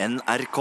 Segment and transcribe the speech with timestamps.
[0.00, 0.58] NRK.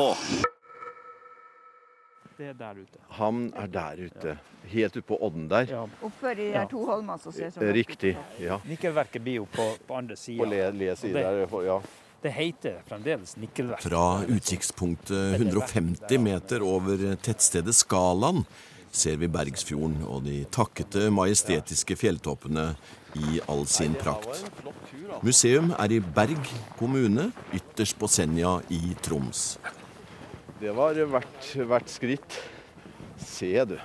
[2.38, 3.00] Det er der ute.
[3.18, 4.34] Han er der ute.
[4.70, 5.68] Helt ute på odden der.
[5.70, 5.84] Ja.
[6.06, 8.16] Oppfor de to holmene som ser så Eh, vakkert Riktig.
[8.42, 8.58] Ja.
[8.66, 10.46] Nikkelverket blir jo på, på andre På sida.
[10.50, 11.66] le, le side det- der.
[11.66, 11.80] Ja.
[12.22, 13.82] Det heter fremdeles nikkelverk.
[13.82, 18.44] Fra utsiktspunktet 150 meter over tettstedet Skaland
[18.92, 22.76] ser vi Bergsfjorden og de takkete, majestetiske fjelltoppene
[23.16, 24.44] i all sin prakt.
[25.26, 29.58] Museum er i Berg kommune, ytterst på Senja i Troms.
[30.62, 32.38] Det var hvert, hvert skritt.
[33.22, 33.78] Se, du.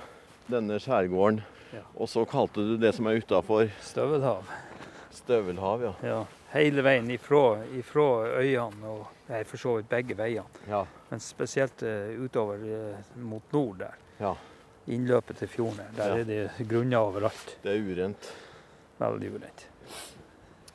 [0.49, 1.41] Denne skjærgården.
[1.73, 1.81] Ja.
[1.97, 4.43] Og så kalte du det som er utafor, Støvelhav.
[5.13, 5.93] støvelhav, ja.
[6.05, 6.19] Ja.
[6.53, 8.05] Hele veien ifra, ifra
[8.37, 10.45] øyene og nei, for så vidt begge veiene.
[10.69, 10.83] Ja.
[11.09, 13.95] Men spesielt uh, utover uh, mot nord der.
[14.21, 14.33] ja.
[14.91, 15.79] Innløpet til fjorden.
[15.95, 16.15] Der Ja.
[16.19, 17.53] er det grunner overalt.
[17.63, 18.25] Det er urent.
[18.99, 19.61] Veldig urent.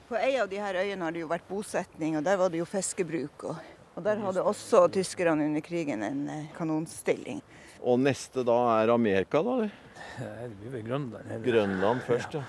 [0.08, 2.62] På ei av de her øyene har det jo vært bosetning, og der var det
[2.62, 3.44] jo fiskebruk.
[3.50, 3.58] Og,
[3.98, 7.42] og der hadde også tyskerne under krigen en eh, kanonstilling.
[7.84, 9.58] Og neste da er Amerika, da?
[9.58, 9.74] eller?
[10.16, 11.28] Eh, Det blir vel Grønland.
[11.28, 11.44] eller?
[11.44, 12.44] Grønland først, ja.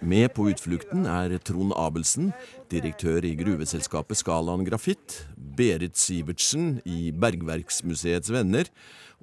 [0.00, 2.28] Med på utflukten er Trond Abelsen,
[2.70, 8.70] direktør i gruveselskapet Skaland Grafitt, Berit Sivertsen i Bergverksmuseets Venner,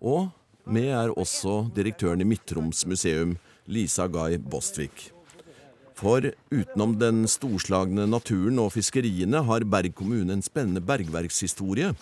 [0.02, 0.34] og
[0.68, 3.38] med er også direktøren i Midt-Troms museum,
[3.72, 5.14] Lisa Guy Bostvik.
[5.98, 6.22] For
[6.54, 11.96] utenom den storslagne naturen og fiskeriene har Berg kommune en spennende bergverkshistorie.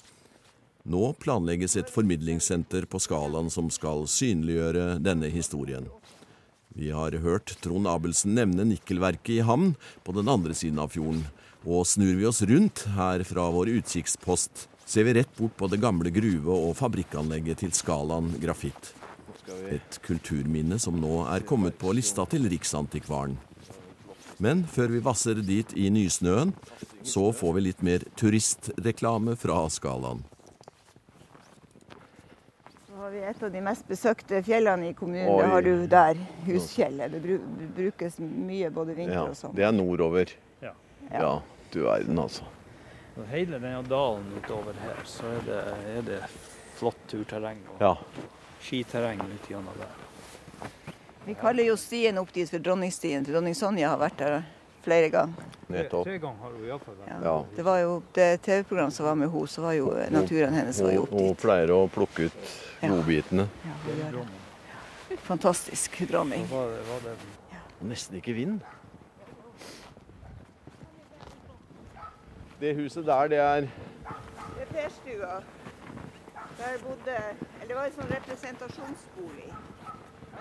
[0.85, 5.87] Nå planlegges et formidlingssenter på skalaen som skal synliggjøre denne historien.
[6.75, 9.71] Vi har hørt Trond Abelsen nevne nikkelverket i havn
[10.03, 11.23] på den andre siden av fjorden.
[11.63, 15.79] Og snur vi oss rundt her fra vår utsiktspost, ser vi rett bort på det
[15.81, 18.91] gamle gruve- og fabrikkanlegget til Skalaen Grafitt.
[19.71, 23.39] Et kulturminne som nå er kommet på lista til Riksantikvaren.
[24.37, 26.53] Men før vi vasser dit i nysnøen,
[27.07, 30.25] så får vi litt mer turistreklame fra Skaland.
[32.87, 35.29] Så har vi et av de mest besøkte fjellene i kommunen.
[35.31, 35.39] Oi.
[35.41, 37.15] Det har du der, Husfjellet.
[37.15, 39.29] Det brukes mye både vinter ja.
[39.29, 39.59] og sommer.
[39.59, 40.35] Det er nordover.
[40.63, 40.73] Ja.
[41.11, 41.31] Ja,
[41.71, 42.47] du verden, altså.
[43.15, 45.61] Når hele denne dalen utover her, så er det,
[45.95, 46.21] er det
[46.75, 47.93] flott turterreng og Ja.
[48.65, 49.93] skiterreng ut gjennom der.
[51.25, 54.43] Vi kaller jo stien opp dit for Dronningstien, for dronning Sonja har vært der
[54.85, 55.47] flere ganger.
[55.73, 56.03] Nettopp.
[56.05, 57.09] Tre ganger har hun iallfall vært.
[57.09, 57.17] Ja.
[57.25, 57.35] Ja.
[57.57, 60.93] Det var jo det TV-programmet som var med henne, så var jo naturen hennes var
[60.93, 61.25] jo Hun, dit.
[61.25, 62.53] hun pleier å plukke ut
[62.83, 62.89] Ja.
[62.91, 63.47] godbitene.
[63.65, 64.11] Ja, ja
[65.09, 65.17] det.
[65.25, 66.45] Fantastisk dronning.
[67.81, 68.61] Nesten ikke vind.
[72.59, 75.41] Det huset der, det er Det er Perstua.
[76.57, 79.49] Der bodde Eller det var en sånn representasjonsbolig.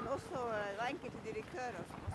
[0.04, 1.70] Eh,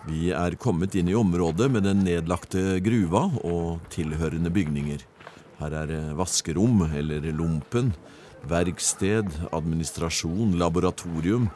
[0.06, 5.02] Vi er kommet inn i området med den nedlagte gruva og tilhørende bygninger.
[5.60, 7.92] Her er eh, vaskerom, eller Lompen,
[8.48, 11.50] verksted, administrasjon, laboratorium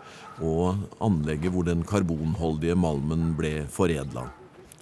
[0.45, 4.27] og anlegget hvor den karbonholdige malmen ble foredla.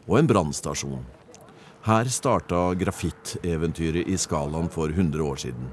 [0.09, 1.05] Og en brannstasjon.
[1.87, 5.71] Her starta grafitteventyret i skalaen for 100 år siden.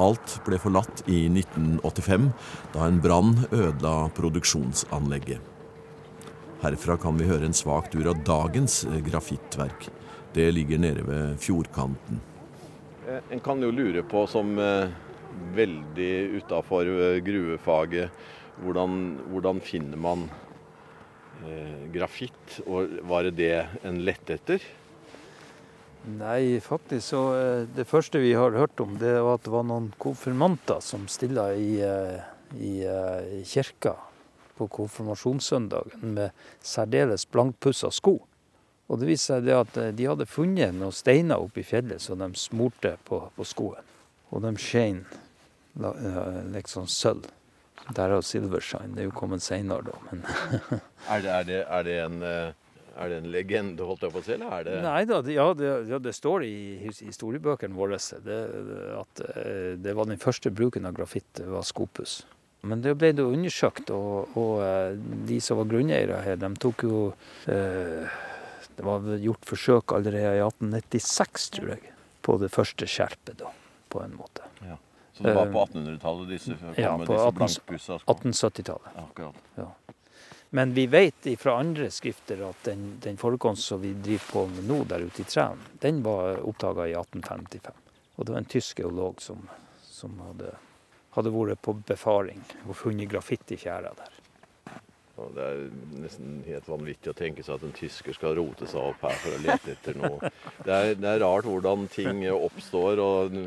[0.00, 2.30] Alt ble forlatt i 1985,
[2.72, 5.40] da en brann ødela produksjonsanlegget.
[6.62, 9.88] Herfra kan vi høre en svak dur av dagens eh, grafittverk.
[10.32, 12.20] Det ligger nede ved fjordkanten.
[13.08, 14.92] Eh, En kan jo lure på, som eh,
[15.56, 16.86] veldig utafor
[17.26, 18.24] gruefaget,
[18.62, 20.28] hvordan, hvordan finner man
[21.90, 22.60] grafitt?
[22.68, 24.62] Og var det det en lette etter?
[26.02, 29.66] Nei, faktisk så eh, Det første vi har hørt om, det var at det var
[29.66, 32.18] noen konfirmanter som stilla i, eh,
[32.58, 33.94] i, eh, i kirka
[34.58, 38.16] på konfirmasjonssøndagen med særdeles blankpussa sko.
[38.90, 42.18] Og det viste seg det at de hadde funnet noen steiner oppe i fjellet som
[42.20, 43.86] de smurte på, på skoen.
[44.34, 45.04] Og de skein
[46.52, 47.30] liksom sølv.
[47.96, 48.92] Derav Silvershine.
[48.94, 49.96] Det er jo kommet seinere, da.
[50.10, 50.20] Men
[51.12, 52.18] Er det, er det, er det, en,
[52.96, 55.36] er det en legende, holdt jeg på å si, eller er det Nei da, det,
[55.36, 56.54] ja, det, ja, det står i
[56.90, 58.38] historiebøkene våre det,
[58.68, 62.22] det, at eh, det var den første bruken av grafitt, det var Skopus.
[62.62, 64.92] Men det ble det undersøkt, og, og eh,
[65.28, 67.00] de som var grunneiere her, de tok jo
[67.50, 68.20] eh,
[68.72, 71.92] Det var gjort forsøk allerede i 1896, tror jeg,
[72.22, 73.50] på det første skjerpet, da,
[73.92, 74.46] på en måte.
[75.12, 78.94] Så det var på 1800-tallet disse kom Ja, med disse 18 Ja, på 1870-tallet.
[79.02, 79.42] Akkurat.
[80.54, 84.66] Men vi vet fra andre skrifter at den, den forekomst som vi driver på med
[84.68, 87.78] nå der ute i Træn, den var oppdaga i 1855.
[88.16, 89.46] Og det var en tysk geolog som,
[89.80, 90.50] som hadde,
[91.16, 94.18] hadde vært på befaring og funnet grafitt i fjæra der.
[95.16, 95.64] Ja, det er
[96.04, 99.32] nesten helt vanvittig å tenke seg at en tysker skal rote seg opp her for
[99.32, 100.32] å lete etter noe.
[100.68, 103.40] Det er, det er rart hvordan ting oppstår, og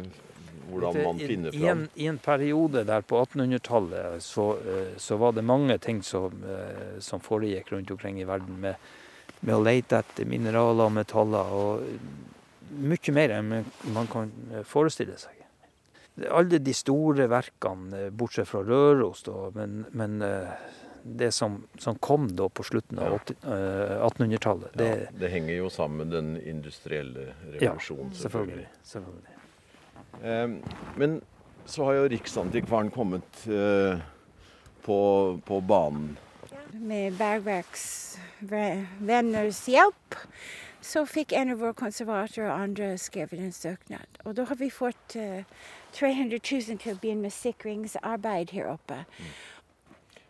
[0.69, 1.61] hvordan man I- fram?
[1.61, 6.01] I en, I en periode der på 1800-tallet så, eh, så var det mange ting
[6.03, 8.75] som, eh, som foregikk rundt omkring i verden med,
[9.41, 11.83] med å lete etter mineraler og metaller, og
[12.75, 15.31] mye mer enn man- kan eh, forestille seg.
[16.31, 20.21] Alle de store verkene, bortsett fra Røros, da, men, men
[21.03, 23.17] det som, som kom da på slutten av Ja.
[23.19, 28.23] 80 eh, 1800-tallet, det Ja, det henger jo sammen med den industrielle revolusjonen, Ja, selvfølgelig.
[28.23, 28.67] selvfølgelig.
[28.83, 29.34] selvfølgelig.
[30.23, 30.49] Eh,
[30.95, 31.21] Men
[31.65, 33.99] så har jo Riksantikvaren kommet eh,
[34.85, 36.17] på, på banen.
[36.71, 40.15] Med bergverksvenners hjelp
[40.85, 44.07] så fikk en av våre konservatorer og andre skrevet en søknad.
[44.25, 45.41] Og da har vi fått uh,
[45.97, 48.97] 300 000 til å begynne med sikringsarbeid her oppe.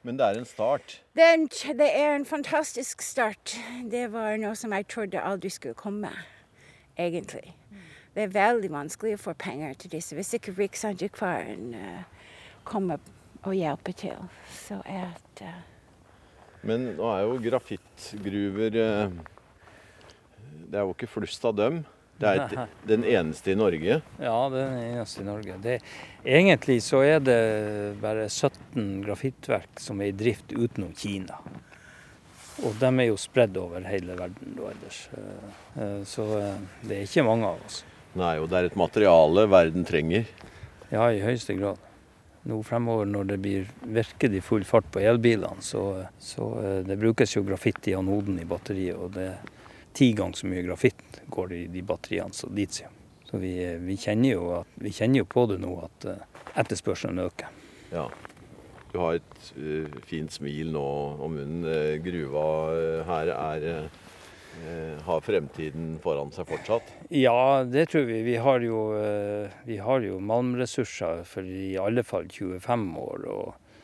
[0.05, 1.01] Men det er en start.
[1.17, 1.47] Det er, en,
[1.79, 3.57] det er en fantastisk start.
[3.91, 6.11] Det var noe som jeg trodde aldri skulle komme,
[6.95, 7.53] egentlig.
[8.15, 12.27] Det er veldig vanskelig å få penger til disse hvis ikke Riksantikvaren uh,
[12.67, 13.01] kommer
[13.43, 14.29] og hjelper til.
[14.55, 15.57] Så at uh...
[16.65, 19.19] Men nå er jo grafittgruver uh,
[20.65, 21.83] Det er jo ikke flust av dem.
[22.15, 23.99] Det er et, den eneste i Norge.
[24.23, 25.59] Ja, den eneste i Norge.
[25.61, 25.79] Det,
[26.23, 27.39] egentlig så er det
[28.01, 31.41] bare 17 grafittverk som er i drift utenom Kina.
[32.63, 35.01] Og de er jo spredd over hele verden da ellers.
[35.17, 35.49] Eh,
[35.81, 36.55] eh, Så eh,
[36.87, 37.83] det er ikke mange av oss.
[38.15, 40.29] Nei, og det er et materiale verden trenger.
[40.91, 41.81] Ja, i høyeste grad.
[42.45, 47.33] Nå fremover når det blir virkelig full fart på elbilene, så, så eh, det brukes
[47.35, 48.99] jo grafitt i anoden i batteriet.
[49.01, 49.55] Og det er
[49.97, 52.93] ti ganger så mye grafitt går i de batteriene som litium.
[53.25, 56.23] Så vi, eh, vi, kjenner jo at, vi kjenner jo på det nå at eh,
[56.61, 57.51] etterspørselen øker.
[57.91, 58.07] Ja.
[58.93, 60.85] Du har et uh, fint smil nå
[61.25, 61.65] om munnen.
[61.99, 62.45] Gruva
[63.09, 63.97] her er eh,
[65.05, 66.89] har fremtiden foran seg fortsatt.
[67.09, 68.21] Ja, det tror vi.
[68.25, 73.25] Vi har jo, eh, vi har jo malmressurser for i alle fall 25 år.
[73.29, 73.79] Og,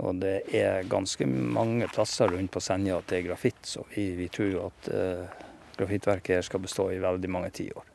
[0.00, 4.10] og det er ganske mange plasser rundt på Senja at det er grafitt, så vi,
[4.18, 5.46] vi tror jo at uh,
[5.76, 7.90] grafittverket her skal bestå i veldig mange tiår.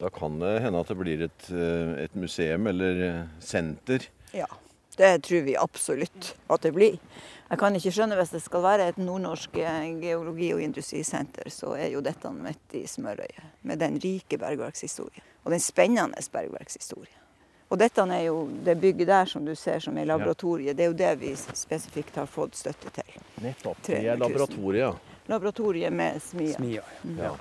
[0.00, 4.06] Da kan det hende at det blir et, eh, et museum eller eh, senter.
[4.32, 4.48] Ja,
[4.96, 6.96] det tror vi absolutt at det blir.
[7.50, 11.74] Jeg kan ikke skjønne hvis det skal være et nordnorsk eh, geologi- og industrisenter, så
[11.74, 13.48] er jo dette midt i smørøyet.
[13.66, 15.24] Med den rike bergverkshistorien.
[15.44, 17.16] Og den spennende bergverkshistorien.
[17.70, 20.76] Og dette er jo det bygget der som du ser som er laboratoriet.
[20.76, 23.20] Det er jo det vi spesifikt har fått støtte til.
[23.42, 23.82] Nettopp.
[23.86, 24.94] Det er laboratoriet, ja.
[25.30, 26.56] Laboratoriet med smia.
[26.56, 26.82] Smia.
[27.18, 27.36] ja.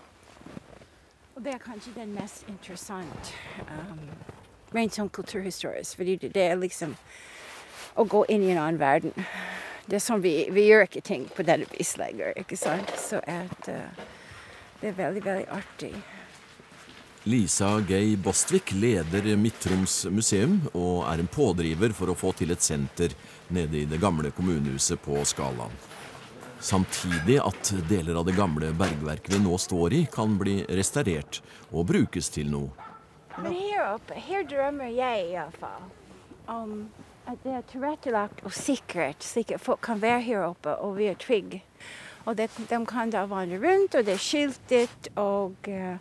[1.36, 3.34] Og det er kanskje den mest interessante
[3.64, 4.06] um,
[4.76, 5.98] rent sånn kulturhistorisk.
[5.98, 6.94] Fordi det, det er liksom
[7.96, 9.14] å gå inn i en annen verden.
[9.90, 12.92] Det er sånn vi, vi gjør ikke ting på denne vis lenger, ikke sant?
[13.02, 14.02] Så at uh,
[14.82, 15.94] det er veldig, veldig artig.
[17.24, 22.64] Lisa Gay Bostvik leder Midt-Troms museum og er en pådriver for å få til et
[22.64, 23.16] senter
[23.50, 25.74] nede i det gamle kommunehuset på Skalaen.
[26.60, 31.42] Samtidig at deler av det gamle bergverket vi nå står i, kan bli restaurert
[31.72, 32.72] og brukes til noe.
[33.40, 35.86] Men her oppe, her drømmer jeg iallfall
[36.52, 36.74] om
[37.44, 41.64] det er tilrettelagt og sikkert, slik at folk kan være her oppe og være trygge.
[42.26, 45.98] Og det, de kan da vandre rundt, og det er skiltet, og eh,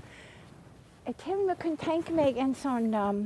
[1.06, 3.20] jeg til og med kunne tenke meg en sånn um,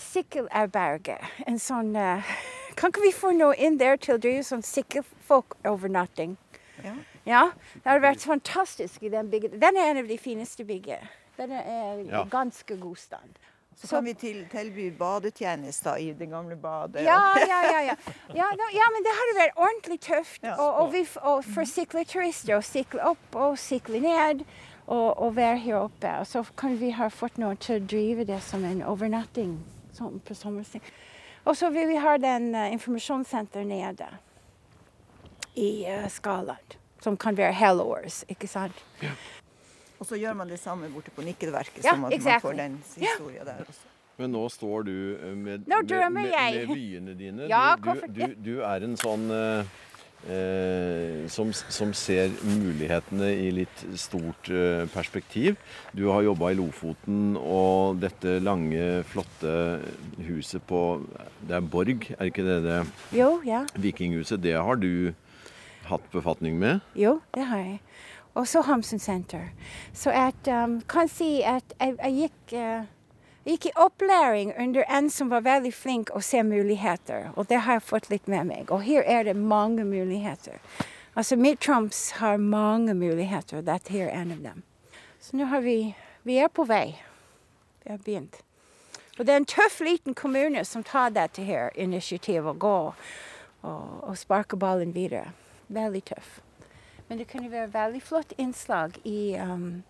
[0.00, 1.18] sykkelherberge.
[1.48, 2.24] En sånn uh,
[2.78, 6.36] Kan ikke vi få noe inn der til å drive sånn sykkelfolkovernatting?
[6.84, 6.94] Ja.
[7.28, 7.42] Ja,
[7.74, 9.58] det hadde vært fantastisk i den bygget.
[9.60, 11.10] Den er en av de fineste byggene.
[11.36, 12.24] Den er i Ja.
[12.24, 13.38] ganske god stand.
[13.80, 17.04] Så kan vi til, tilby badetjenester i det gamle badet.
[17.06, 17.80] Ja, ja, ja.
[17.88, 17.94] Ja,
[18.36, 20.42] ja, da, ja men det hadde vært ordentlig tøft.
[20.44, 20.56] Ja.
[20.60, 24.44] Og, og, vi, og for sykleturister å sykle opp og sykle ned
[24.84, 26.12] og, og være her oppe.
[26.20, 29.56] Og så kan vi ha fått noen til å drive det som en overnatting
[29.96, 30.84] som på sommerstid.
[31.48, 34.06] Og så vil vi ha den uh, informasjonssenter nede
[35.56, 36.76] i uh, Skaland.
[37.00, 38.76] Som kan være helårs, ikke sant?
[40.00, 42.40] Og så gjør man det samme borte på Nikkelverket, Ja, som at man exactly.
[42.48, 43.88] får den historien der også.
[44.20, 47.46] Men nå står du eh, med, Nå med, med, med vyene dine.
[47.48, 49.70] Ja, du, du, du, du er en sånn eh,
[50.28, 55.56] eh, som, som ser mulighetene i litt stort eh, perspektiv.
[55.96, 59.54] Du har jobba i Lofoten, og dette lange, flotte
[60.28, 60.82] huset på
[61.48, 62.80] Det er Borg, er ikke det det?
[63.16, 63.64] Jo, ja.
[63.80, 64.40] Vikinghuset.
[64.44, 65.12] Det har du
[65.90, 66.84] hatt befatning med?
[66.98, 67.80] Jo, det har jeg.
[68.40, 69.50] Og så Hamsun Center.
[69.92, 72.88] Så jeg um, kan si at jeg, jeg gikk uh,
[73.44, 77.62] jeg gikk i opplæring under en som var veldig flink å se muligheter, og det
[77.64, 78.68] har jeg fått litt med meg.
[78.68, 80.60] Og her er det mange muligheter.
[81.16, 84.62] Altså Midt-Troms har mange muligheter, og dette er en av dem.
[85.20, 87.00] Så nå har vi Vi er på vei.
[87.84, 88.42] Vi har begynt.
[89.18, 92.94] Og det er en tøff liten kommune som tar dette her initiativet og går
[93.62, 95.32] og, og sparker ballen videre.
[95.68, 96.40] Veldig tøff.
[97.10, 99.82] Men det kunne være veldig flott innslag i um,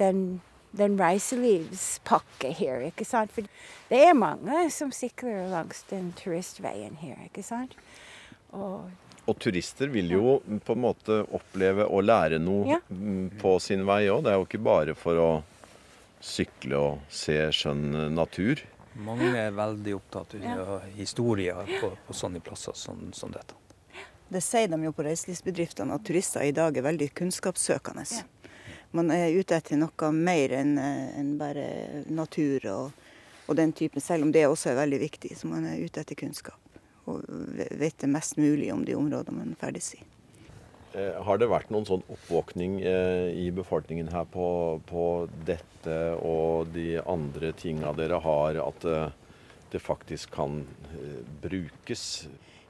[0.00, 0.40] den,
[0.72, 3.32] den reiselivspakka her, ikke sant.
[3.34, 3.44] For
[3.90, 7.76] det er mange som sykler langs den turistveien her, ikke sant.
[8.56, 8.88] Og
[9.26, 12.78] Og turister vil jo på en måte oppleve og lære noe Ja.
[13.42, 14.22] på sin vei òg.
[14.22, 15.30] Det er jo ikke bare for å
[16.22, 18.62] sykle og se skjønn natur.
[18.96, 20.78] Mange er veldig opptatt av Ja.
[20.96, 23.52] historier på, på sånne plasser som, som dette.
[24.28, 28.06] Det sier de jo på reiselivsbedriftene, at turister i dag er veldig kunnskapssøkende.
[28.10, 28.24] Ja.
[28.96, 31.66] Man er ute etter noe mer enn en bare
[32.10, 33.08] natur og,
[33.46, 35.34] og den typen, selv om det også er veldig viktig.
[35.38, 36.58] Så man er ute etter kunnskap
[37.06, 37.22] og
[37.78, 40.00] vet det mest mulig om de områdene man ferdes i.
[40.96, 44.48] Eh, Har det vært noen sånn oppvåkning eh, i befolkningen her på,
[44.88, 45.04] på
[45.46, 49.14] dette og de andre tinga dere har, at eh,
[49.70, 50.64] det faktisk kan
[50.96, 52.26] eh, brukes?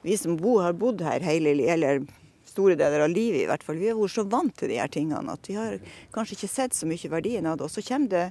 [0.07, 2.05] Vi som bo, har bodd her hele, eller
[2.47, 4.91] store deler av livet i hvert fall, vi har vært så vant til de her
[4.93, 5.81] tingene at vi har
[6.15, 7.67] kanskje ikke sett så mye verdien av det.
[7.67, 8.23] Og så kommer det,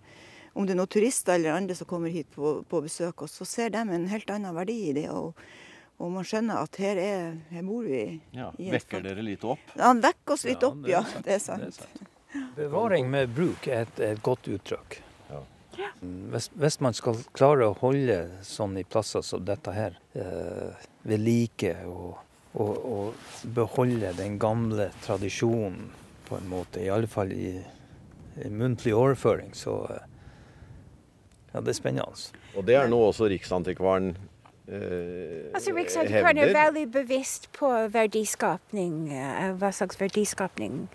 [0.55, 3.45] om det er noen turister eller andre som kommer hit på, på besøk, og så
[3.45, 5.09] ser de en helt annen verdi i det.
[5.11, 5.35] Og,
[5.99, 8.01] og man skjønner at her, er, her bor vi
[8.35, 9.61] Ja, vekker dere litt opp?
[9.77, 11.03] Han vekker oss litt Ja, opp, det er ja.
[11.11, 11.27] sant.
[11.27, 11.43] Det er
[11.75, 12.05] sant.
[12.55, 15.01] Bevaring med bruk er et, et godt uttrykk.
[15.77, 15.91] Ja.
[16.31, 21.23] Hvis, hvis man skal klare å holde sånn i plasser som dette her eh, ved
[21.23, 22.19] like og,
[22.53, 25.89] og, og beholde den gamle tradisjonen
[26.25, 27.57] på en måte, i alle fall i,
[28.41, 30.07] i muntlig overføring, så eh,
[31.53, 32.31] ja, det er spennende.
[32.55, 34.15] Og det er nå også Riksantikvaren
[34.67, 40.85] eh, Altså, Riksantikvaren er veldig bevisst på verdiskapning, eh, hva slags verdiskapning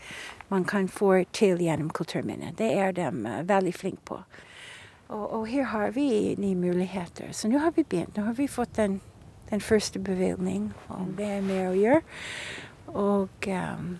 [0.50, 2.58] man kan få til gjennom kulturminnet.
[2.58, 4.20] Det er de eh, veldig flinke på.
[5.10, 7.32] Og, og her har vi nye muligheter.
[7.32, 8.16] Så nå har vi begynt.
[8.16, 9.00] Nå har vi fått den,
[9.50, 12.02] den første bevilgning, og det er mer å gjøre.
[12.94, 13.90] Og um,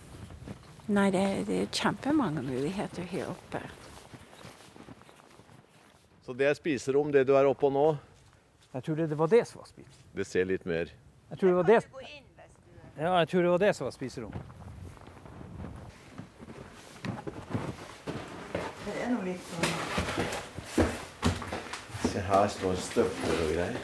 [0.91, 3.61] Nei, det, det er kjempemange muligheter her oppe.
[6.27, 7.93] Så det er spiserom, det du er oppå nå,
[8.75, 10.11] Jeg tror det, var det som var spiserom.
[10.15, 10.91] det ser litt mer
[11.31, 11.81] Jeg tror det var det,
[12.99, 14.35] ja, jeg tror det, var det som var spiserom.
[18.85, 20.50] Det er noe litt sånn
[22.11, 23.77] Se her står støvler og greier.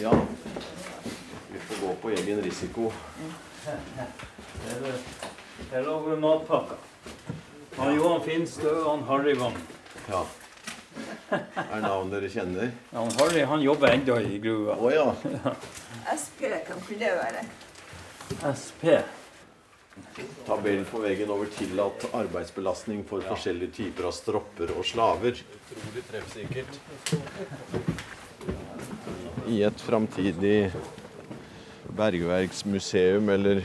[0.00, 0.10] Ja.
[1.52, 2.88] Vi får gå på egen risiko.
[5.70, 6.80] Her lager vi matpakker.
[7.78, 9.54] Han Johan Finstø og han Harry Vann.
[10.08, 10.24] Ja.
[11.30, 12.72] Er navn dere kjenner?
[12.90, 14.74] Ja, han Harry han jobber ennå i gruva.
[14.74, 15.06] Oh, ja.
[16.18, 17.46] SP, kan ikke det være?
[18.58, 18.84] SP.
[20.46, 25.42] Tabell på veggen over tillatt arbeidsbelastning for forskjellige typer av stropper og slaver.
[25.74, 26.78] Utrolig treffsikkert.
[29.48, 30.70] I et framtidig
[31.98, 33.62] bergverksmuseum eller,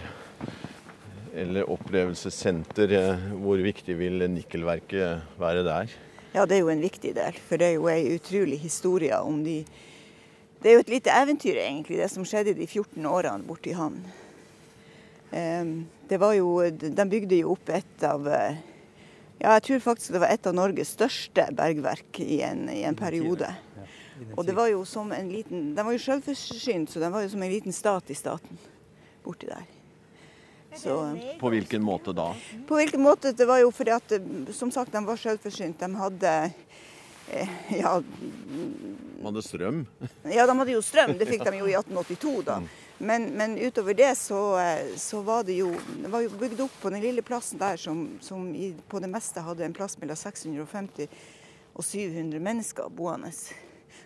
[1.34, 5.96] eller opplevelsessenter, eh, hvor viktig vil nikkelverket være der?
[6.34, 9.44] Ja, det er jo en viktig del, for det er jo ei utrolig historie om
[9.46, 9.64] de
[10.64, 13.74] Det er jo et lite eventyr, egentlig, det som skjedde de 14 årene borte i
[13.76, 13.98] havn.
[15.36, 15.74] Em,
[16.14, 20.34] Det var jo De bygde jo opp et av Ja, jeg tror faktisk det var
[20.36, 23.50] et av Norges største bergverk i en, i en periode.
[24.38, 27.32] Og det var jo som en liten De var jo selvforsynt, så de var jo
[27.34, 28.62] som en liten stat i staten
[29.24, 29.66] borti der.
[30.76, 32.34] Så På hvilken måte da?
[32.68, 33.32] på hvilken måte?
[33.32, 34.14] Det var jo fordi at
[34.52, 35.80] som sagt, de var selvforsynt.
[35.80, 36.32] De hadde
[37.30, 39.84] eh, ja, De hadde strøm.
[40.24, 41.14] ja, de hadde jo strøm.
[41.20, 42.58] Det fikk de jo i 1882, da.
[43.04, 46.76] Men, men utover det så, eh, så var det jo Det var jo bygd opp
[46.82, 50.16] på den lille plassen der som, som i, på det meste hadde en plass mellom
[50.16, 51.10] 650
[51.74, 53.32] og 700 mennesker boende.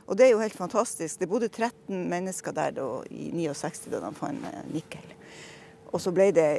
[0.07, 1.19] Og det er jo helt fantastisk.
[1.19, 5.13] Det bodde 13 mennesker der da, i 69 da de fant eh, nikkel.
[5.91, 6.49] Og så ble det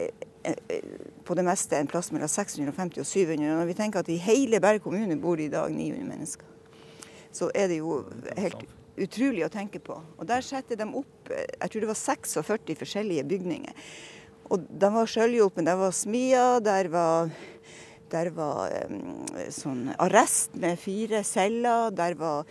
[0.44, 0.82] eh,
[1.26, 3.50] på det meste en plass mellom 650 og 700.
[3.50, 6.54] Og når vi tenker at i hele Berg kommune bor det i dag 900 mennesker,
[7.32, 8.04] så er det jo
[8.36, 8.62] helt
[9.04, 9.96] utrolig å tenke på.
[10.18, 13.88] Og der setter de opp eh, jeg tror det var 46 forskjellige bygninger.
[14.48, 15.66] Og de var sjølhjulpne.
[15.66, 17.32] Der var smia, der var,
[18.12, 22.48] der var eh, sånn arrest med fire celler, der var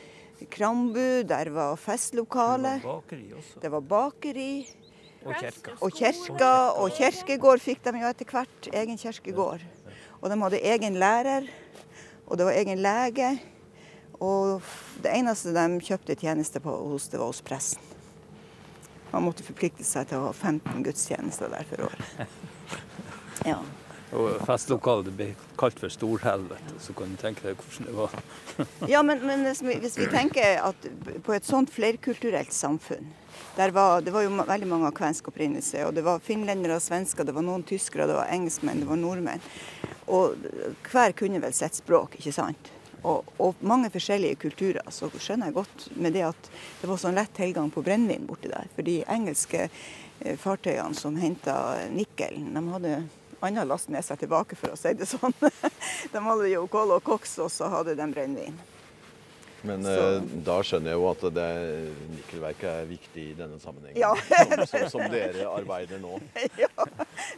[0.53, 2.77] krambu, der var festlokale.
[2.77, 3.61] Det var Bakeri også.
[3.61, 4.51] Det var bakeri.
[5.27, 5.73] Og kirka.
[5.81, 8.69] Og kirka og kirkegård fikk de jo etter hvert.
[8.71, 9.65] Egen kirkegård.
[10.21, 11.49] Og de hadde egen lærer,
[12.25, 13.35] og det var egen lege.
[14.23, 14.61] Og
[15.03, 17.81] det eneste de kjøpte tjeneste på hos, det var hos pressen.
[19.11, 22.27] Man måtte forplikte seg til å ha 15 gudstjenester der for året.
[23.45, 23.59] Ja.
[24.17, 25.27] Og festlokalet ble
[25.59, 28.15] kalt for Storhelvete, så kan du tenke deg hvordan det var.
[28.93, 30.87] Ja, men, men hvis, vi, hvis, vi, tenker at
[31.23, 33.11] på et sånt flerkulturelt samfunn
[33.55, 35.85] var, Det var jo veldig mange av kvensk opprinnelse.
[35.85, 39.43] og Det var finlendere, svensker, det var noen tyskere, det var engelskmenn, det var nordmenn.
[40.07, 40.35] Og
[40.89, 42.71] hver kunne vel sitt språk, ikke sant?
[43.05, 44.81] Og, og, mange forskjellige kulturer.
[44.89, 46.49] Så skjønner jeg godt med det at
[46.81, 48.69] det var sånn lett tilgang på brennevin borti der.
[48.75, 51.57] For de engelske eh, fartøyene som henta
[51.93, 52.95] nikkelen, de hadde
[53.39, 55.35] annen last med seg tilbake, for å si det sånn.
[56.13, 58.57] de hadde jo kål og koks, og så hadde de brennevin.
[59.67, 61.51] Men eh, da skjønner jeg jo at det
[62.13, 63.99] nikkelverket er viktig i denne sammenhengen.
[63.99, 64.13] Ja.
[64.57, 66.19] som, som, som, dere arbeider nå.
[66.63, 66.69] ja,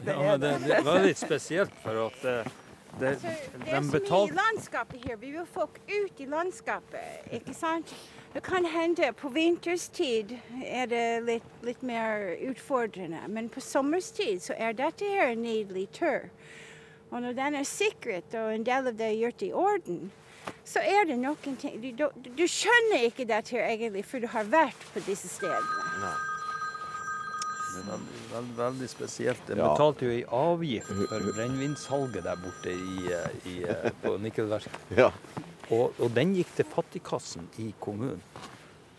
[0.03, 2.57] det, ja, det, det var litt spesielt, for at eh,
[2.99, 3.27] det, altså,
[3.65, 5.15] det er så mye i landskapet her.
[5.15, 7.93] Vi vil folk ut i landskapet, ikke sant?
[8.33, 14.57] Det kan hende på vinterstid er det litt, litt mer utfordrende, men på sommerstid så
[14.57, 16.29] er dette her en nydelig tur.
[17.09, 20.11] Og når den er sikret og en del av det er gjort i orden,
[20.65, 24.29] så er det noen ting Du, du, du skjønner ikke dette her egentlig for du
[24.29, 25.87] har vært på disse stedene.
[26.03, 26.38] Nei.
[27.69, 29.51] Det er veldig, veldig, veldig spesielt.
[29.51, 29.69] Jeg ja.
[29.69, 33.13] betalte jo i avgift for brennevinsalget der borte i,
[33.53, 33.55] i,
[34.03, 34.81] på nikkelverket.
[35.03, 35.11] Ja.
[35.69, 38.23] Og, og, den gikk til fattigkassen i kommunen.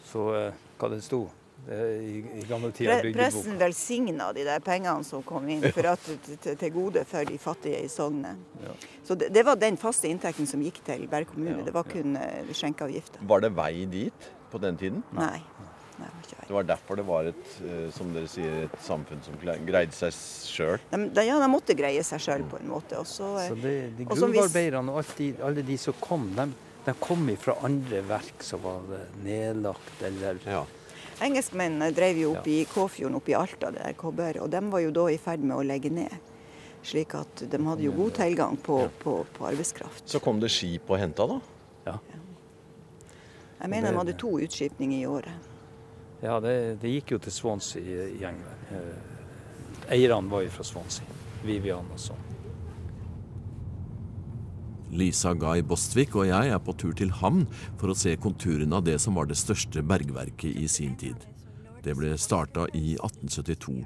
[0.06, 1.24] Så eh, hva det sto
[1.68, 6.06] i, i gamle tider Pre Pressen velsigna de der pengene som kom inn for at,
[6.24, 8.38] til, til, gode for de fattige i sognet.
[8.64, 8.76] Ja.
[9.06, 11.60] Så det, det, var den faste inntekten som gikk til Berg kommune.
[11.60, 12.28] Ja, det var kun ja.
[12.40, 13.22] Eh, skjenkeavgifter.
[13.28, 15.04] Var det vei dit på den tiden?
[15.16, 15.38] Nei.
[16.30, 20.14] Det var derfor det var et eh, som dere sier, et samfunn som greide seg
[20.14, 20.82] sjøl?
[20.90, 22.98] Ja, de måtte greie seg sjøl på en måte.
[23.00, 26.50] Også, så det, de gruvearbeiderne og de, alle de som kom, de,
[26.86, 28.84] de kom fra andre verk som var
[29.24, 30.64] nedlagt eller ja.
[31.20, 34.80] Engelskmennene drev jo opp i Kåfjorden oppe i Alta, det der kobber, og de var
[34.80, 36.14] jo da i ferd med å legge ned.
[36.80, 40.06] Slik at de hadde jo god tilgang på, på, på arbeidskraft.
[40.08, 41.36] Så kom det skip og henta, da?
[41.90, 41.98] Ja.
[43.60, 45.49] Jeg mener de hadde to utskipninger i året.
[46.20, 48.66] Ja, det, det gikk jo til Swansea i England.
[48.76, 51.06] Eh, eierne var jo fra Swansea.
[51.44, 52.26] Vivian og sånn.
[54.90, 57.44] Lisa Guy Bostvik og jeg er på tur til havn
[57.78, 61.16] for å se konturene av det som var det største bergverket i sin tid.
[61.80, 63.78] Det ble starta i 1872.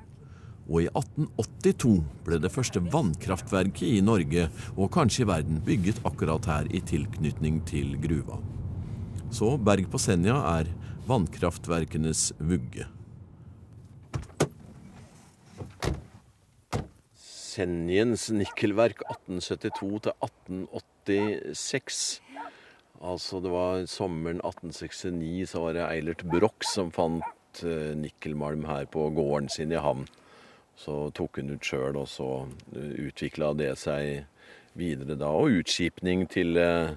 [0.64, 6.48] Og i 1882 ble det første vannkraftverket i Norge, og kanskje i verden, bygget akkurat
[6.48, 8.40] her i tilknytning til gruva.
[9.34, 10.72] Så Berg på Senja er
[11.06, 12.86] vannkraftverkenes vugge.
[17.20, 22.20] Senjens nikkelverk 1872-1886.
[23.04, 28.84] Altså det var sommeren 1869 så var det Eilert Broch som fant uh, nikkelmalm her
[28.88, 30.06] på gården sin i havn.
[30.74, 34.26] Så tok hun ut sjøl, og så eh, utvikla det seg
[34.74, 35.28] videre da.
[35.30, 36.90] Og utskipning til, uh,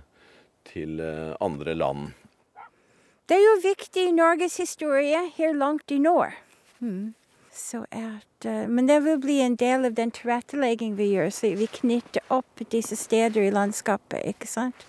[0.71, 1.01] til
[1.43, 2.13] andre land.
[3.27, 6.31] Det er jo viktig i Norges historie her langt i nord.
[6.79, 7.13] Hmm.
[7.51, 11.49] Så at, uh, men det vil bli en del av den tilrettelegging vi gjør, så
[11.59, 14.85] vi knytter opp disse steder i landskapet, ikke sant.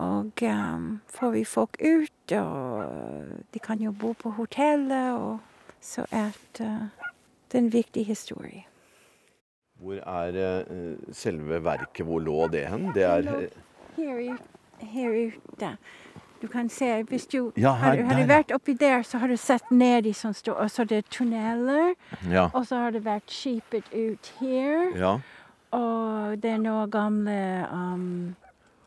[0.00, 6.06] Og um, får vi folk ut, og de kan jo bo på hotellet, og så
[6.10, 6.88] at uh,
[7.50, 8.64] det er en viktig historie.
[9.82, 12.06] Hvor er uh, selve verket?
[12.06, 12.88] Hvor lå det hen?
[12.94, 13.28] Det er
[13.96, 14.38] Her,
[14.80, 15.76] her ute.
[16.44, 19.36] Du kan se, hvis du ja, her, har, har vært oppi der, så har du
[19.40, 21.94] sett ned i sånn stor Og så er det tunneler.
[22.28, 22.50] Ja.
[22.50, 24.92] Og så har det vært skipet ut her.
[24.92, 25.14] Ja.
[25.72, 27.38] Og det er noen gamle
[27.72, 28.06] um,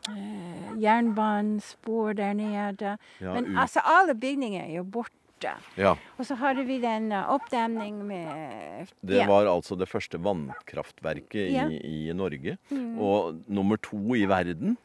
[0.06, 2.94] uh, jernbanespor der nede.
[3.18, 3.54] Ja, Men ut.
[3.66, 5.58] altså, alle bygninger er jo borte.
[5.78, 5.96] Ja.
[6.14, 11.80] Og så hadde vi den uh, oppdemning med Det var altså det første vannkraftverket i,
[12.06, 12.54] i Norge.
[12.70, 12.98] Mm.
[13.02, 14.78] Og nummer to i verden.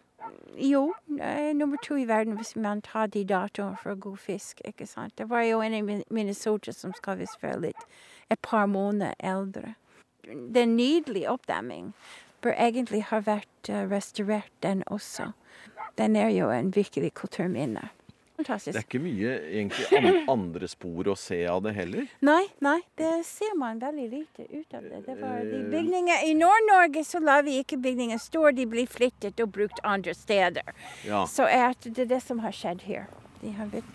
[0.57, 0.93] Jo,
[1.53, 4.61] nummer to i verden hvis man tar de datoene for god fisk.
[4.65, 5.17] ikke sant?
[5.17, 7.87] Det var jo en i Minnesota som skal visst være litt
[8.29, 9.75] et par måneder eldre.
[10.23, 11.93] Det er en nydelig oppdemming.
[12.41, 15.31] Bør egentlig ha vært uh, restaurert, den også.
[15.97, 17.89] Den er jo en virkelig kulturminne
[18.37, 18.73] fantastisk.
[18.73, 22.07] Det er ikke mye egentlig andre spor å se av det heller?
[22.25, 25.01] Nei, nei, det ser man veldig lite ut av det.
[25.07, 25.67] det var de eh.
[25.73, 30.15] bygninger I Nord-Norge så lar vi ikke bygninger stå, de blir flyttet og brukt andre
[30.17, 30.73] steder.
[31.07, 31.25] Ja.
[31.29, 33.07] Så er det det som har skjedd her.
[33.41, 33.89] De har blitt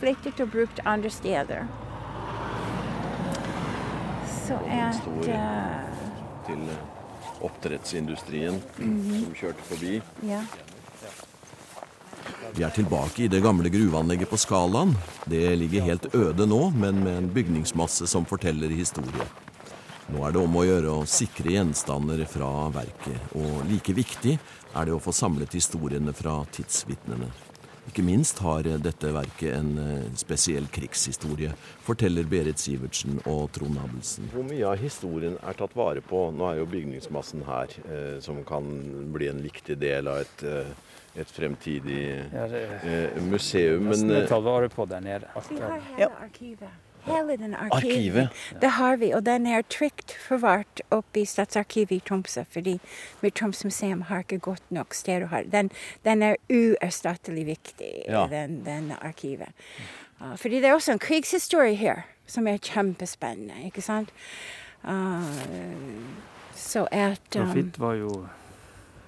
[0.00, 1.66] flyttet og brukt andre steder.
[4.42, 5.42] Så er det
[6.46, 6.62] Til
[7.42, 9.24] oppdrettsindustrien mm -hmm.
[9.24, 10.02] som kjørte forbi.
[10.22, 10.42] Ja.
[12.56, 14.94] Vi er tilbake i det gamle gruveanlegget på Skalaen.
[15.24, 19.28] Det ligger helt øde nå, men med en bygningsmasse som forteller historie.
[20.12, 24.88] Nå er det om å gjøre å sikre gjenstander fra verket, og like viktig er
[24.88, 27.30] det å få samlet historiene fra tidsvitnene.
[27.90, 31.50] Ikke minst har dette verket en eh, spesiell krigshistorie,
[31.82, 34.28] forteller Berit Sivertsen og Trond Abelsen.
[34.30, 36.28] Hvor mye av historien er tatt vare på?
[36.30, 38.70] Nå er jo bygningsmassen her, eh, som kan
[39.12, 40.70] bli en viktig del av et, eh,
[41.14, 43.90] et fremtidig Ja, det eh, museum.
[43.90, 45.28] Men er eh, vare på der nede.
[45.50, 46.72] Vi har hele arkivet.
[47.04, 48.28] Hele arkivet.
[48.60, 52.78] Det har vi, og den er trygt forvart oppe i Statsarkivet i Tromsø, fordi
[53.20, 55.70] mitt Troms museum har ikke godt nok sted å ha den.
[56.06, 58.26] Den er uerstattelig viktig, Ja.
[58.30, 59.50] den, den arkivet.
[60.20, 64.14] Uh, fordi det er også en krigshistorie her som er kjempespennende, ikke sant?
[64.84, 65.26] Uh,
[66.54, 68.26] så at um, Profitt var jo,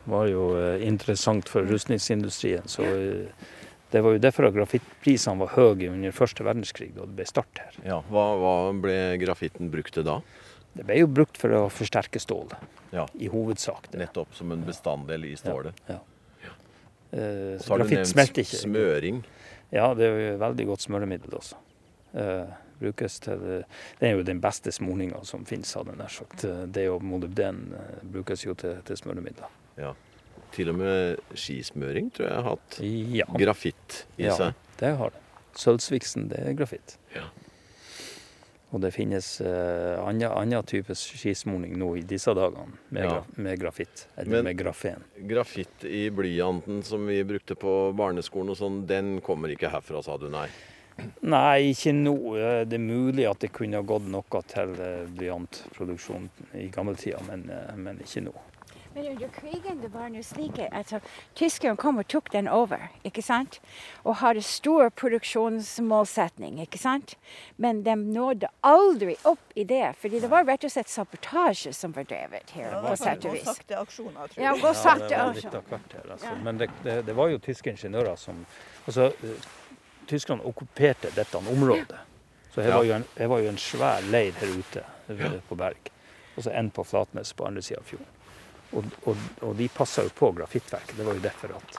[0.06, 2.66] var jo eh, interessant for rustningsindustrien.
[2.68, 3.28] Så eh,
[3.94, 7.76] det var jo derfor grafittprisene var høye under første verdenskrig, da det ble start her.
[7.86, 10.18] ja, hva, hva ble grafitten brukt til da?
[10.74, 12.56] Det ble jo brukt for å forsterke stålet,
[12.90, 13.86] Ja, i hovedsak.
[13.92, 14.00] Det.
[14.00, 15.78] Nettopp som en bestanddel i stålet.
[15.88, 16.00] Ja.
[17.12, 18.58] Eh, Så har du grafitt nevnt smelter ikke.
[18.64, 19.22] smøring.
[19.70, 21.56] Ja, det er jo veldig godt smøremiddel også.
[22.14, 23.38] Eh, brukes til,
[24.00, 26.44] det er jo den beste smorninga som finnes, hadde jeg nær sagt.
[26.44, 29.46] Eh, Det og molybden eh, brukes jo til, til smøremidler.
[29.78, 29.94] Ja.
[30.54, 34.54] Til og med skismøring tror jeg har hatt Ja, grafitt i ja, seg.
[34.78, 35.20] det har det.
[35.58, 36.96] Sølvsviksen, det er grafitt.
[37.14, 37.28] Ja.
[38.74, 43.10] Og det finnes uh, annen type skismurning nå i disse dagene med, Ja.
[43.20, 45.04] graf, med grafitt, eller Men- med grafen.
[45.30, 50.16] Grafitt i blyanten som vi brukte på barneskolen og sånn, den kommer ikke herfra, sa
[50.18, 50.48] du nei?
[51.22, 52.36] Nei, ikke nå.
[52.38, 57.20] Eh, Det er mulig at det kunne ha gått noe til eh, blyantproduksjon i gammeltida,
[57.28, 58.34] men, eh, men ikke nå.
[58.94, 60.92] Men under krigen det var noe slik at
[61.34, 63.58] tyskerne kom og tok den over, ikke sant?
[64.04, 67.16] Og hadde stor produksjonsmålsetning, ikke sant?
[67.56, 71.92] Men de nådde aldri opp i det, fordi det var rett og slett sabotasje som
[71.96, 73.44] var drevet her, på sett og vis.
[73.48, 74.62] sakte aksjoner, tror Ja, jeg.
[74.62, 76.26] gå Ja, det var litt av hvert her, altså.
[76.30, 76.38] Ja.
[76.46, 78.46] Men det, det, det var jo tyske ingeniører som
[78.86, 79.46] Altså, eh,
[80.06, 81.96] tyskerne okkuperte dette området.
[82.54, 82.76] Så her Ja.
[82.76, 85.90] var jo en, her var jo en svær leir her ute eh, på Berg.
[86.36, 88.06] Og så en på Flatnes på andre sida av fjorden.
[88.74, 90.96] Og, og, og de passa jo på grafittverket.
[90.98, 91.76] Det var jo derfor at,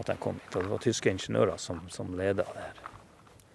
[0.00, 0.56] at de kom hit.
[0.56, 2.78] Og det var tyske ingeniører som, som leda det her.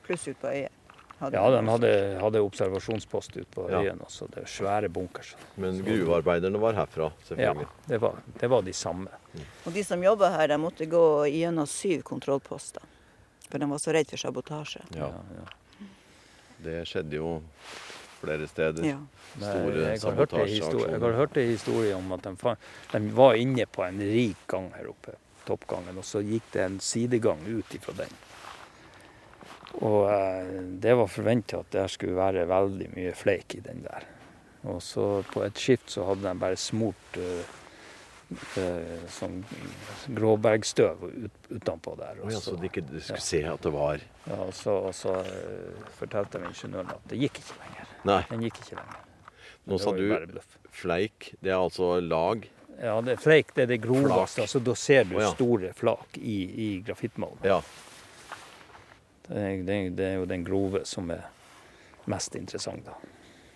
[0.06, 0.74] Pluss ut på øyet.
[1.18, 3.80] Ja, de hadde, hadde observasjonspost ute på Ja.
[3.82, 4.28] øyen også.
[4.30, 5.32] Det er svære bunkers.
[5.58, 7.68] Men gruvearbeiderne var herfra, Ja, selvfølgelig.
[7.88, 9.10] det var, det var de samme.
[9.66, 11.02] Og de som jobba her, de måtte gå
[11.34, 12.86] gjennom syv kontrollposter.
[13.50, 14.84] For de var så redd for sabotasje.
[14.94, 15.10] Ja.
[15.10, 15.88] Ja, ja.
[16.68, 17.32] Det skjedde jo
[18.22, 18.86] flere steder.
[18.86, 18.98] Ja.
[19.38, 22.56] Nei, Store jeg, har hørt historie, jeg har hørt en historie om at de,
[22.94, 26.80] de var inne på en rik gang her oppe, toppgangen, og så gikk det en
[26.84, 28.18] sidegang ut ifra den.
[29.78, 34.08] Og eh, det var forventa at det skulle være veldig mye fleik i den der.
[34.68, 37.58] Og så på et skift så hadde de bare smurt eh,
[38.60, 39.40] eh, sånn
[40.18, 42.24] gråbergstøv ut, utenpå der.
[42.24, 43.28] Og så, ja, så så, de ikke skulle ja.
[43.28, 47.22] se at det var ja, og så, og så eh, fortalte de ingeniøren at det
[47.22, 47.87] gikk ikke lenger.
[48.06, 49.02] Nei, Den gikk ikke lenger.
[49.68, 50.40] Nå sa du
[50.72, 51.34] fleik.
[51.42, 52.46] Det er altså lag.
[52.78, 54.44] Ja, det, er fleik det er det groveste.
[54.46, 55.32] Altså, da ser du oh, ja.
[55.34, 57.42] store flak i, i grafittmalmen.
[57.48, 57.62] Ja.
[59.28, 61.26] Det, det, det er jo den grove som er
[62.08, 62.86] mest interessant.
[62.86, 62.94] da.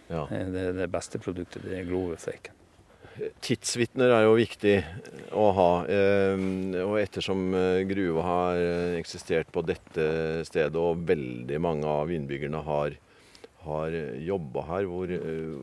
[0.09, 0.25] ja.
[0.27, 2.57] Det, det beste produktet, det er grove fleiken.
[3.43, 4.77] Tidsvitner er jo viktig
[5.37, 5.69] å ha.
[5.91, 6.43] eh,
[6.81, 10.05] Og ettersom eh, gruva har eh, eksistert på dette
[10.47, 12.95] stedet, og veldig mange av innbyggerne har,
[13.65, 13.95] har
[14.25, 15.55] jobba her, hvor, eh,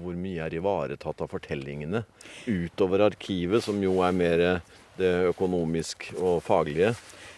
[0.00, 2.04] hvor mye er ivaretatt av fortellingene
[2.46, 4.44] utover arkivet, som jo er mer
[4.98, 6.94] det økonomisk og faglige?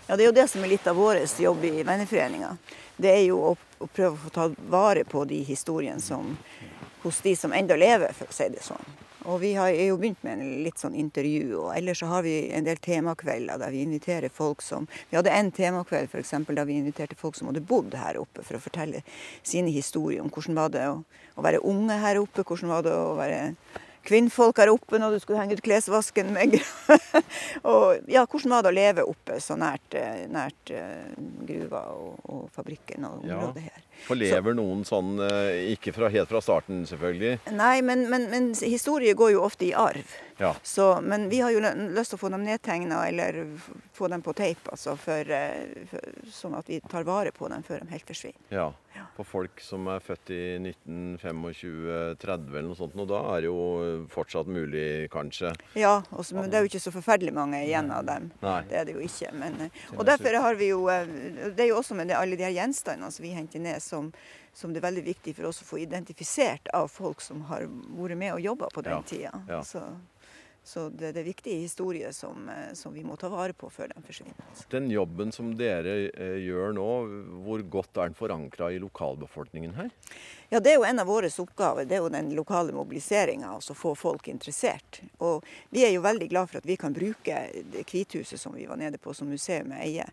[0.07, 2.57] Ja, Det er jo det som er litt av vår jobb i Venneforeninga.
[2.97, 6.37] Det er jo å, å prøve å få ta vare på de historiene som
[7.03, 8.95] hos de som ennå lever, for å si det sånn.
[9.27, 12.35] Og vi har jo begynt med en litt sånn intervju, og ellers så har vi
[12.55, 16.79] en del temakvelder der vi inviterer folk som Vi hadde en temakveld eksempel, der vi
[16.79, 19.03] inviterte folk som hadde bodd her oppe, for å fortelle
[19.43, 21.01] sine historier om hvordan var det å,
[21.35, 23.41] å være unge her oppe, hvordan var det å være
[24.07, 26.57] kvinnfolk her oppe når du skulle henge ut klesvasken med
[27.73, 31.17] Og ja, hvordan var det å leve oppe så nært, eh, nært eh,
[31.49, 33.83] gruva og, og fabrikken og området her.
[34.07, 38.51] For lever noen sånn, eh, ikke fra, helt fra starten selvfølgelig, Nei, men, men, men
[38.61, 40.17] historie går jo ofte i arv.
[40.39, 40.55] Ja.
[40.63, 43.39] Så, men vi har jo lyst til å få dem nedtegna eller
[43.97, 45.87] få dem på tape, altså, eh,
[46.33, 48.43] sånn at vi tar vare på dem før de helt forsvinner.
[48.53, 49.03] Ja, Ja.
[49.17, 54.07] for folk som er født i 1925-30 eller noe sånt, og da er det jo
[54.13, 55.53] fortsatt mulig, kanskje.
[55.77, 58.31] Ja, også, men det er jo ikke så forferdelig mange igjen av dem.
[58.43, 58.63] Nei.
[58.71, 59.33] Det er det jo ikke.
[59.37, 61.07] Men, eh, og derfor har vi jo eh,
[61.57, 64.13] Det er jo også med alle de her gjenstandene som vi henter ned, som,
[64.57, 68.17] som det er veldig viktig for oss å få identifisert av folk som har vært
[68.17, 69.33] med og jobba på den Ja, tida.
[69.49, 69.63] ja.
[69.63, 69.83] Så,
[70.67, 73.93] så det, det er viktige historier som, eh, som vi må ta vare på før
[73.93, 74.35] de forsvinner.
[74.51, 74.65] Altså.
[74.73, 76.87] Den jobben som dere eh, gjør nå,
[77.45, 79.93] hvor godt er den forankra i lokalbefolkningen her?
[80.51, 83.53] Ja, Det er jo en av våre oppgaver, det er jo den lokale mobiliseringa.
[83.55, 85.01] Altså få folk interessert.
[85.23, 88.67] Og vi er jo veldig glad for at vi kan bruke det Kvithuset som vi
[88.67, 90.11] var nede på som museet eier.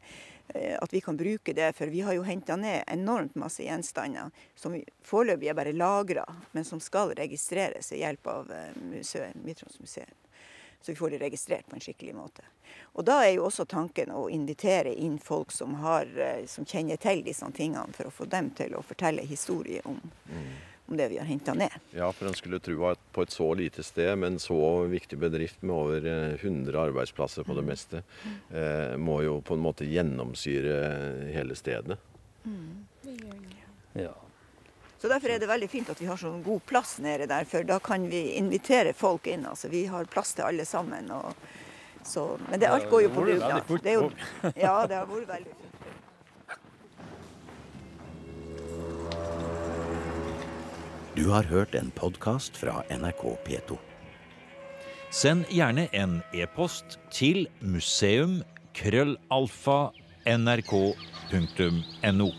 [0.53, 4.29] eh, At vi kan bruke det, for vi har jo henta ned enormt masse gjenstander
[4.55, 8.53] som foreløpig er bare lagra, men som skal registreres ved hjelp av
[8.91, 10.13] museet, Midt-Troms museum.
[10.83, 12.43] Så vi får det registrert på en skikkelig måte.
[12.99, 16.99] Og da er jo også tanken å invitere inn folk som, har, eh, som kjenner
[16.99, 20.01] til disse tingene, for å få dem til å fortelle historier om,
[20.91, 21.71] om det vi har henta ned.
[21.95, 24.59] Ja, for en skulle tro at på et så lite sted, med en så
[24.91, 28.03] viktig bedrift med over eh, 100 arbeidsplasser på det meste,
[28.51, 31.95] eh, må jo på en måte gjennomsyre hele stedet.
[33.95, 34.11] Ja.
[35.03, 37.65] Så Derfor er det veldig fint at vi har sånn god plass nede der, for
[37.67, 39.41] da kan vi invitere folk inn.
[39.49, 41.09] altså Vi har plass til alle sammen.
[41.11, 41.33] Og,
[42.07, 43.83] så, men det, alt går jo på bruk dugnad.
[43.83, 44.13] Det er jo-
[44.63, 45.73] Ja, det har vært veldig fint.
[51.15, 53.77] Du har hørt en podkast fra NRK P2.
[55.13, 58.39] Send gjerne en e-post til museum
[58.73, 59.91] krøllalfa
[60.25, 62.29] nrk.no.